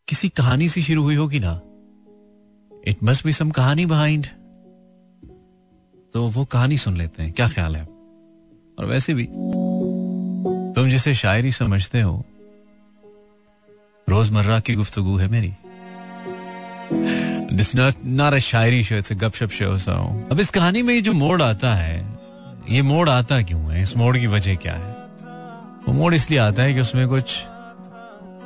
[0.07, 1.61] किसी कहानी से शुरू हुई होगी ना।
[2.87, 4.27] इट मस्ट बी सम कहानी बिहाइंड
[6.13, 7.94] तो वो कहानी सुन लेते हैं। क्या ख्याल है
[8.79, 9.25] और वैसे भी,
[10.75, 12.25] तुम जिसे शायरी समझते हो,
[14.09, 15.53] रोज़मर्रा की गुफ्तगु है मेरी।
[18.05, 19.93] नॉट शायरी शो इट्स गपशप शो सा
[20.31, 22.19] अब इस कहानी में ये जो मोड़ आता है,
[22.69, 23.81] ये मोड़ आता क्यों है?
[23.81, 24.93] इस मोड़ की वजह क्या है?
[25.87, 27.45] वो मोड़ इसलिए आता है कि उसमें कुछ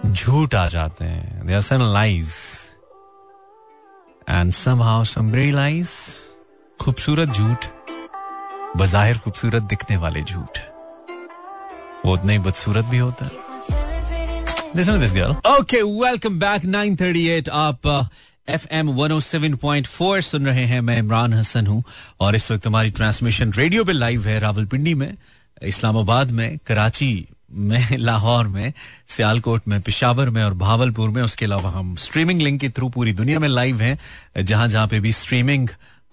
[0.05, 2.33] झूठ आ जाते हैं। They are some lies
[4.29, 5.89] and some lies
[6.81, 7.65] खूबसूरत झूठ।
[8.77, 10.59] बजाहिर खूबसूरत दिखने वाले झूठ।
[12.05, 15.61] वो उतना ही बदसूरत भी होता। है Listen to this girl.
[15.61, 16.65] Okay, welcome back.
[16.65, 18.09] 938 आप
[18.49, 21.83] F M one seven point four सुन रहे हैं। मैं इमरान हसन हूँ।
[22.19, 25.13] और इस वक्त हमारी ट्रांसमिशन रेडियो पे लाइव है रावलपिंडी में
[25.63, 28.73] इस्लामाबाद में कराची में लाहौर में
[29.07, 33.13] सियालकोट में पिशावर में और भावलपुर में। उसके अलावा हम स्ट्रीमिंग लिंक के थ्रू पूरी
[33.13, 33.99] दुनिया में लाइव हैं।
[34.43, 35.69] जहाँ जहाँ पे भी स्ट्रीमिंग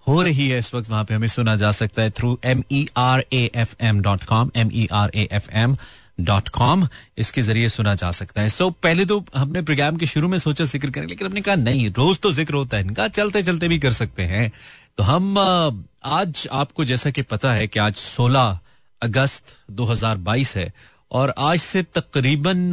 [0.08, 2.86] हो रही है इस वक्त वहाँ पे हमें सुना जा सकता है through M E
[2.96, 5.76] R A F M dot com M E R A F M
[6.20, 6.86] dot com
[7.18, 10.38] इसके ज़रिए सुना जा सकता है। सो so, पहले तो हमने प्रोग्राम के शुरू में
[10.38, 13.68] सोचा ज़िक्र करें लेकिन हमने कहा नहीं रोज तो ज़िक्र होता है। इनका चलते चलते
[13.68, 14.50] भी कर सकते हैं।
[14.96, 18.58] तो हम आज आपको जैसा कि पता है कि आज 16
[19.02, 20.72] अगस्त 2022 है
[21.10, 22.72] और आज से तकरीबन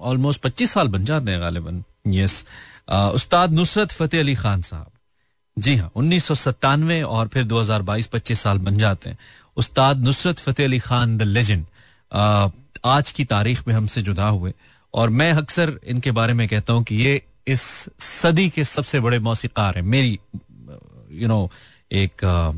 [0.00, 2.44] ऑलमोस्ट 25 साल बन जाते हैं गालिबन यस
[2.90, 4.90] उस्ताद नुसरत फतेह अली खान साहब।
[5.58, 9.18] जी हाँ उन्नीस सौ सत्तानवे और फिर 2022 25 साल बन जाते हैं।
[9.56, 11.64] Ustad Nusrat Fateh Ali Khan, the legend.
[12.84, 14.52] आज की तारीख में हमसे जुदा हुए।
[14.94, 19.18] और मैं अक्सर इनके बारे में कहता हूँ कि ये इस सदी के सबसे बड़े
[19.18, 20.18] मौसीकार हैं। मेरी
[21.10, 21.50] यू नो
[21.92, 22.52] एक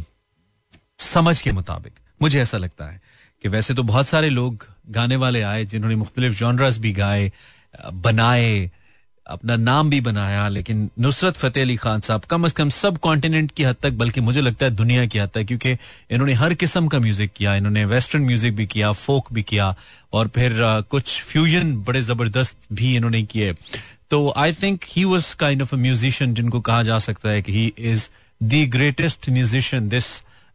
[0.99, 3.01] समझ के मुताबिक। मुझे ऐसा लगता है
[3.43, 7.33] कि वैसे तो बहुत सारे लोग गाने वाले आए, जिन्होंने मुख्तलिफ़ जॉनरस भी गाए,
[7.93, 8.71] बनाए
[9.29, 13.51] अपना नाम भी बनाया लेकिन नुसरत फतेह अली खान साहब कम अज कम सब कॉन्टिनेंट
[13.51, 15.77] की हद तक बल्कि मुझे लगता है दुनिया की हद तक क्योंकि
[16.11, 19.75] इन्होंने हर किस्म का म्यूज़िक किया इन्होंने वेस्टर्न म्यूज़िक भी किया फोक भी किया
[20.13, 23.53] और फिर आ, कुछ फ्यूजन बड़े ज़बरदस्त भी इन्होंने किए।
[24.11, 27.53] तो I think he was kind of a musician जिनको कहा जा सकता है कि
[27.53, 28.09] he is
[28.41, 30.07] the greatest musician this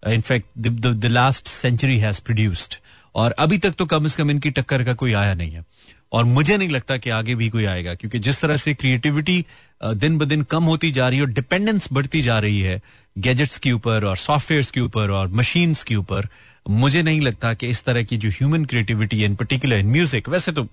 [0.03, 2.75] in fact the last century has produced
[3.15, 5.63] और अभी तक तो कम अज कम इनकी टक्कर का कोई आया नहीं है।
[6.13, 9.45] और मुझे नहीं लगता कि आगे भी कोई आएगा क्योंकि जिस तरह से क्रिएटिविटी
[9.81, 12.81] दिन ब दिन कम होती जा रही है और डिपेंडेंस बढ़ती जा रही है
[13.15, 16.27] गैजेट्स के ऊपर और सॉफ्टवेयर के ऊपर और मशीन्स के ऊपर
[16.69, 20.29] मुझे नहीं लगता कि इस तरह की जो ह्यूमन क्रिएटिविटी है इन पर्टिकुलर इन म्यूज़िक
[20.29, 20.67] वैसे तो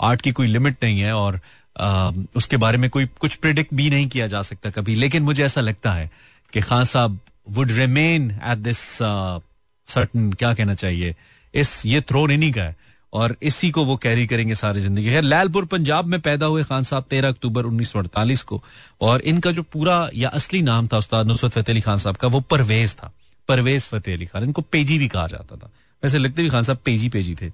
[0.00, 1.40] आर्ट की कोई लिमिट नहीं है और
[1.76, 5.44] आ, उसके बारे में कोई कुछ प्रिडिक्ट भी नहीं किया जा सकता कभी लेकिन मुझे
[5.44, 6.10] ऐसा लगता है
[6.52, 11.14] कि खान साहब would remain at this certain क्या कहना चाहिए
[11.54, 12.76] इस ये थ्रोन इन्हीं का है
[13.12, 16.84] और इसी को वो कैरी करेंगे सारी ज़िंदगी। है लालपुर, पंजाब में पैदा हुए खान
[16.84, 18.62] साहब तेरह अक्टूबर उन्नीस सौ अड़तालीस को,
[19.00, 22.28] और इनका जो पूरा या असली नाम था उस्ताद नुसरत फतेह अली खान साहब का,
[22.28, 23.12] वो परवेज था।
[23.48, 25.70] परवेज फतेह अली खान, इनको पेजी भी कहा जाता था।
[26.02, 27.46] वैसे लगते भी खान साहब पेजी पेजी थे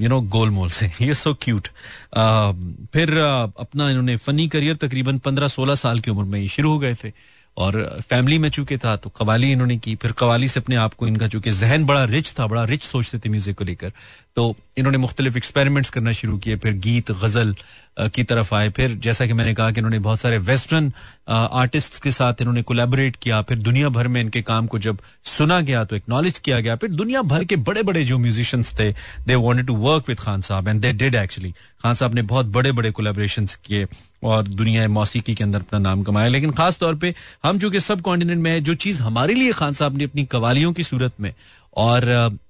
[0.00, 1.68] यू नो गोल मोल से। ये सो क्यूट
[2.92, 6.78] फिर अपना इन्होंने फनी करियर तकरीबन पंद्रह सोलह साल की उम्र में ही शुरू हो
[6.78, 7.12] गए थे।
[7.56, 11.06] और फैमिली में चूँकि था तो कवाली इन्होंने की। फिर कवाली से अपने आप को
[11.06, 13.92] इनका चूँकि जहन बड़ा रिच था, बड़ा रिच सोचते थे म्यूज़िक को लेकर।
[14.36, 17.54] तो इन्होंने मुख्तलिफ़ एक्सपेरिमेंट्स करना शुरू किए, फिर गीत, गज़ल
[17.98, 20.92] की तरफ़ आए। फिर जैसा कि मैंने कहा कि इन्होंने बहुत सारे वेस्टर्न
[21.28, 25.60] आर्टिस्ट के साथ इन्होंने कोलेबोरेट किया। फिर दुनिया भर में इनके काम को जब सुना
[25.60, 28.90] गया तो एक्नॉलेज किया गया। फिर दुनिया भर के बड़े बड़े जो म्यूजिशियंस थे
[29.26, 32.46] they wanted to work with Khan साहब and they did actually Khan साहब ने बहुत
[32.48, 33.86] बड़े बड़े कोलेबोरेशन किए।
[34.24, 38.00] और दुनिया मौसीकी के अंदर अपना नाम कमाया। लेकिन खास तौर पे हम चूँकि सब
[38.00, 41.32] कॉन्टिनेंट में है, जो चीज़ हमारे लिए खान साहब ने अपनी कवालियों की सूरत में
[41.76, 42.08] और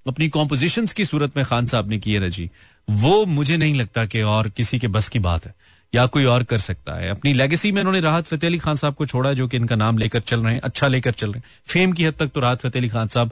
[0.09, 2.51] अपनी कॉम्पोजिशंस की सूरत में खान साहब ने किए रज़ी,
[2.89, 5.55] वो मुझे नहीं लगता कि और किसी के बस की बात है,
[5.93, 8.95] या कोई और कर सकता है। अपनी लेगेसी में उन्होंने राहत फतेह अली खान साहब
[8.95, 11.45] को छोड़ा, जो कि इनका नाम लेकर चल रहे हैं अच्छा लेकर चल रहे हैं।
[11.67, 13.31] फेम की हद तक तो राहत फतेह अली खान साहब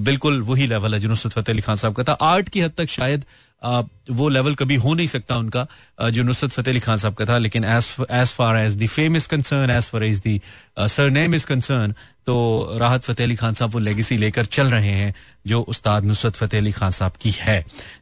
[0.00, 2.72] बिल्कुल वही लेवल है जो नुसरत फतेह अली खान साहब का था। आर्ट की हद
[2.78, 3.24] तक शायद
[3.62, 5.66] वो लेवल कभी हो नहीं सकता उनका
[6.10, 9.28] जो नुसरत फतेह अली खान साहब का था, लेकिन as far as the fame is
[9.28, 10.40] concern as far as the
[11.10, 11.94] surname is concern
[12.26, 15.14] तो राहत फतेह अली खान साहब वो लेगेसी लेकर चल रहे हैं,
[15.46, 17.60] जो उस्ताद नुसरत फतेह अली खान साहब की है।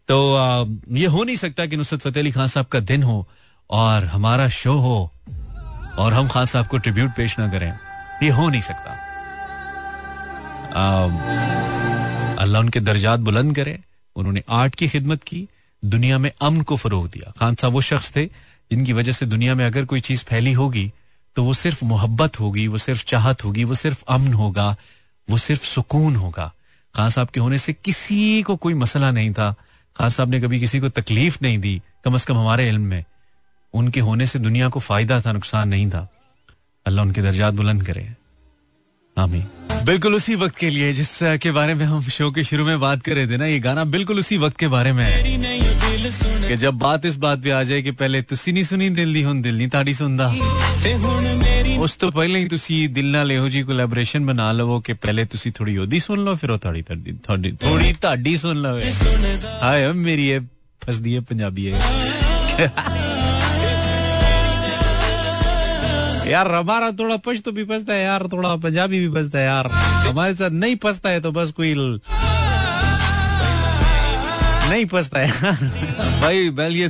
[0.09, 0.17] तो
[0.93, 3.27] ये हो नहीं सकता कि नुसरत फतेह अली खान साहब का दिन हो,
[3.71, 5.11] और हमारा शो हो,
[5.99, 7.73] और हम खान साहब को ट्रिब्यूट पेश ना करें।
[8.23, 8.97] ये हो नहीं सकता।
[12.41, 13.79] अल्लाह उनके दर्जात बुलंद करे।
[14.17, 15.49] उन्होंने आर्ट की खिदमत की,
[15.85, 18.25] दुनिया में अमन को फरोग दिया। खान साहब वो शख्स थे,
[18.71, 20.93] जिनकी वजह से दुनिया में अगर कोई चीज़ फैली होगी
[21.37, 24.77] तो वो सिर्फ़ मोहब्बत होगी, वो सिर्फ़ चाहत होगी, वो सिर्फ़ अमन होगा,
[25.31, 26.53] वो सिर्फ़ सुकून होगा।
[26.95, 29.55] खान साहब के होने से किसी को कोई मसला नहीं था।
[29.97, 33.05] खान साहब ने कभी किसी को तकलीफ़ नहीं दी, कम अज कम हमारे इल्म में।
[33.75, 36.09] उनके होने से दुनिया को फ़ायदा था, नुकसान नहीं था।
[36.87, 38.15] अल्लाह उनके दर्जात बुलंद करे।
[39.21, 39.47] आमीन।
[39.85, 43.03] बिल्कुल उसी वक्त के लिए जिस के बारे में हम शो के शुरू में बात
[43.03, 45.07] कर रहे थे ना, ये गाना बिल्कुल उसी वक्त के बारे में
[46.49, 49.23] कि जब बात इस बात पे आ जाए कि पहले तुसी नहीं सुनी, दिल दी
[49.23, 50.29] हुन, दिल नहीं ताड़ी सुनदा।
[51.81, 55.51] उस तो पहले ही तुसी दिल ना लेहो जी कोलैबोरेशन बना लवो कि पहले तुसी
[55.51, 58.77] थोड़ी ओदी सुन लो, फिर थोड़ी थोड़ी थोड़ी ताड़ी सुन लो
[59.63, 60.41] हाय, मेरी ये
[60.83, 63.09] फसदी है, पंजाबी है।
[66.31, 69.67] यार, हमारा थोड़ा पश्तो भी फंसता है यार, थोड़ा पंजाबी भी फंसता है यार।
[70.07, 71.75] हमारे साथ नहीं फंसता है तो बस कोई
[74.71, 75.31] नहीं फंसता है
[76.21, 76.89] भाई वेल ये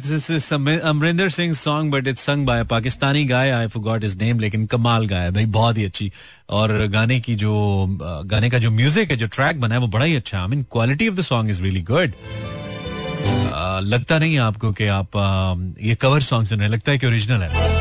[0.80, 5.06] Amarinder Singh song but it's sung by Pakistani guy I forgot his name लेकिन कमाल
[5.06, 6.10] गाया भाई, बहुत ही अच्छी।
[6.50, 7.52] और गाने की जो,
[8.26, 10.62] गाने का जो म्यूज़िक है, जो ट्रैक बना है, वो बड़ा ही अच्छा I mean
[10.72, 12.12] quality of the song is really good
[13.84, 15.16] लगता नहीं आपको कि आप
[15.82, 17.79] ये कवर सॉन्ग सुन रहे लगता है कि ओरिजिनल है।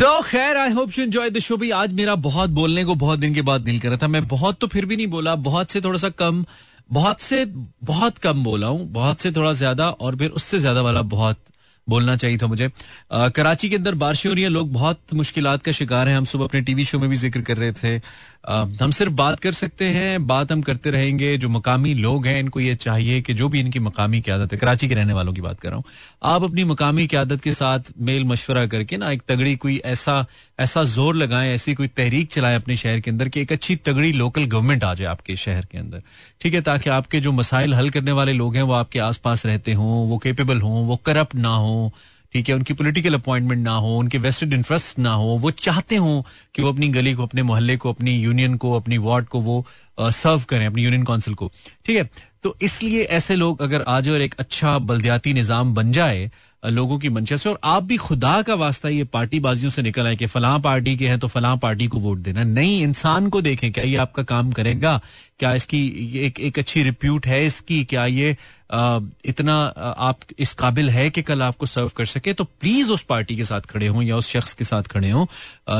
[0.00, 3.18] तो खैर I hope you enjoy the show भी आज मेरा बहुत बोलने को बहुत
[3.18, 5.70] दिन के बाद दिल कर रहा था। मैं बहुत तो फिर भी नहीं बोला बहुत
[5.70, 6.44] से थोड़ा सा कम
[6.90, 7.44] बहुत से
[7.84, 11.38] बहुत कम बोला हूँ बहुत से थोड़ा ज़्यादा और फिर उससे ज़्यादा वाला बहुत
[11.86, 12.70] बोलना चाहिए था मुझे।
[13.12, 16.24] आ, कराची के अंदर बारिश हो रही है लोग बहुत मुश्किल का शिकार हैं। हम
[16.24, 17.98] सुबह अपने टीवी शो में भी ज़िक्र कर रहे थे।
[18.44, 22.60] हम सिर्फ़ बात कर सकते हैं, बात हम करते रहेंगे, जो मकामी लोग हैं, इनको
[22.60, 25.60] ये चाहिए कि जो भी इनकी मकामी क्यादत है, कराची के रहने वालों की बात
[25.60, 25.84] कर रहा हूँ।
[26.22, 30.26] आप अपनी मकामी क्यादत के साथ मेल मशवरा करके ना एक तगड़ी कोई ऐसा
[30.58, 34.12] ऐसा ज़ोर लगाएँ, ऐसी कोई तहरीक चलाएँ अपने शहर के अंदर कि एक अच्छी तगड़ी
[34.12, 36.02] लोकल गवर्नमेंट आ जाए आपके शहर के अंदर।
[36.40, 39.72] ठीक है, ताकि आपके जो मसाइल हल करने वाले लोग हैं, वो आपके आसपास रहते
[39.72, 41.92] हों, वो केपेबल हों, वो करप्ट ना हो
[42.34, 46.24] ठीक है, उनकी पॉलिटिकल अपॉइंटमेंट ना हो, उनके वेस्टेड इंटरेस्ट ना हो, वो चाहते हो
[46.54, 49.64] कि वो अपनी गली को, अपने मोहल्ले को, अपनी यूनियन को, अपनी वार्ड को वो
[50.00, 51.50] सर्व करें, अपनी यूनियन काउंसिल को।
[51.86, 52.08] ठीक है
[52.44, 56.30] तो इसलिए ऐसे लोग अगर आज और एक अच्छा बल्दियाती निज़ाम बन जाए
[56.62, 60.06] लोगों की मंशा से, और आप भी खुदा का वास्ता ये पार्टी बाजियों से निकल
[60.06, 63.40] आए कि फलां पार्टी के हैं तो फलां पार्टी को वोट देना। नहीं, इंसान को
[63.42, 65.00] देखें, क्या ये आपका काम करेगा?
[65.38, 65.86] क्या इसकी
[66.26, 67.82] एक एक अच्छी रिप्यूट है इसकी?
[67.84, 68.36] क्या ये
[68.70, 69.54] इतना
[69.98, 73.44] आप इस काबिल है कि कल आपको सर्व कर सके तो प्लीज़ उस पार्टी के
[73.44, 75.24] साथ खड़े हों या उस शख्स के साथ खड़े हों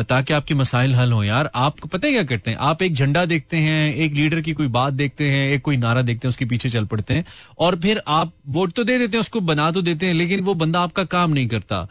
[0.05, 2.59] ताकि आपके मसाइल हल हो। यार, आपको पता है क्या करते हैं?
[2.59, 6.03] आप एक झंडा देखते हैं, एक लीडर की कोई बात देखते हैं, एक कोई नारा
[6.03, 7.25] देखते हैं, उसके पीछे चल पड़ते हैं,
[7.59, 10.55] और फिर आप वोट तो दे देते हैं, उसको बना तो देते हैं, लेकिन वो
[10.57, 11.87] बंदा आपका काम नहीं करता।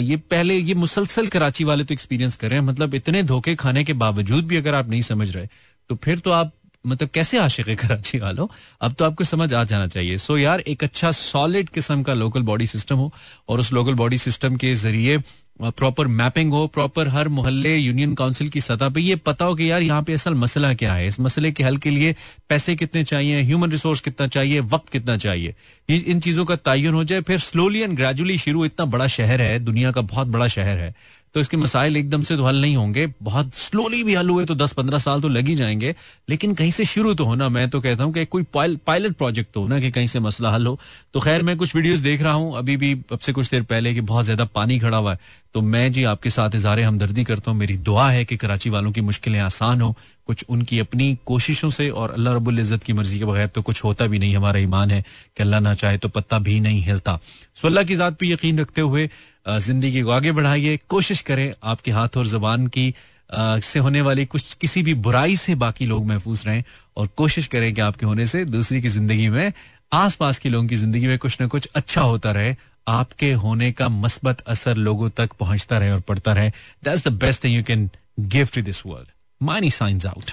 [0.00, 3.84] ये पहले, ये मुसलसल कराची वाले तो एक्सपीरियंस कर रहे हैं। मतलब इतने धोखे खाने
[3.84, 5.46] के बावजूद भी अगर आप नहीं समझ रहे
[5.90, 6.52] तो फिर तो आप
[6.84, 8.46] मतलब कैसे आशिक है कराची वालों
[8.80, 12.14] अब तो आपको समझ आ जाना चाहिए। सो so यार, एक अच्छा सॉलिड किस्म का
[12.14, 13.12] लोकल बॉडी सिस्टम हो
[13.48, 15.18] और उस लोकल बॉडी सिस्टम के ज़रिए
[15.60, 19.70] प्रॉपर मैपिंग हो प्रॉपर हर मोहल्ले यूनियन काउंसिल की सतह पे ये पता हो कि
[19.70, 22.14] यार यहाँ पे असल मसला क्या है। इस मसले के हल के लिए
[22.48, 25.54] पैसे कितने चाहिए ह्यूमन रिसोर्स कितना चाहिए, वक्त कितना चाहिए।
[25.88, 29.58] इन चीज़ों का तयन हो जाए, फिर स्लोली एंड ग्रेजुअली शुरू इतना बड़ा शहर है,
[29.58, 30.94] दुनिया का बहुत बड़ा शहर है।
[31.34, 34.54] तो इसके मसाइल एकदम से तो हल नहीं होंगे। बहुत स्लोली भी हल हुए तो
[34.54, 35.94] दस पंद्रह साल तो लग ही जाएँगे।
[36.28, 39.60] लेकिन कहीं से शुरू तो होना, मैं तो कहता हूँ कि कोई पायलट प्रोजेक्ट तो
[39.60, 40.78] होना कि कहीं से मसला हल हो।
[41.14, 43.94] तो खैर, मैं कुछ वीडियोस देख रहा हूँ। अभी भी अब से कुछ देर पहले
[43.94, 45.18] कि बहुत ज़्यादा पानी खड़ा हुआ है।
[45.54, 48.92] तो मैं जी आपके साथ इजारे हमदर्दी करता हूँ। मेरी दुआ है कि कराची वालों
[48.92, 49.94] की मुश्किलें आसान हो।
[50.26, 53.82] कुछ उनकी अपनी कोशिशों से और अल्लाह रबुल इज़्ज़त की मर्ज़ी के बगैर तो कुछ
[53.84, 57.18] होता भी नहीं। हमारा ईमान है कि अल्लाह ना चाहे तो पत्ता भी नहीं हिलता।
[57.56, 59.08] सो अल्लाह की ज़ात पे यकीन रखते हुए
[59.46, 62.92] ज़िंदगी को आगे बढ़ाइए, कोशिश करें आपके हाथ और जबान की
[63.30, 66.62] से होने वाली कुछ, किसी भी बुराई से बाकी लोग महफूज रहें
[66.96, 69.52] और कोशिश करें कि आपके होने से दूसरी की ज़िंदगी में,
[69.92, 72.54] आसपास के लोगों की ज़िंदगी में कुछ ना कुछ अच्छा होता रहे,
[72.88, 76.50] आपके होने का मस्बत असर लोगों तक पहुँचता रहे और पड़ता रहे।
[76.84, 77.88] That's the best thing you can
[78.20, 79.08] give to this world
[79.40, 80.30] money science out